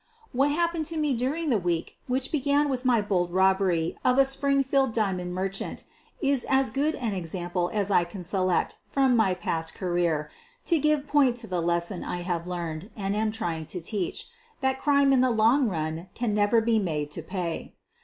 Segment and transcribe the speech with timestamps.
[0.31, 4.17] What happened to me during the week which be gan with my bold robbery of
[4.17, 5.83] a Springfield diamond merchant
[6.21, 10.31] is as good an example as I can select from my past career
[10.65, 14.27] to give point to the lesson I have learned and am trying to teach—
[14.61, 17.75] that crime in the long run can never be made to pay.